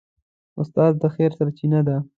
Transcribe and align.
استاد 0.61 0.93
د 1.01 1.03
خیر 1.15 1.31
سرچینه 1.37 1.79
ده. 1.87 1.97